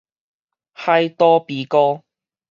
[0.73, 2.03] 海島悲歌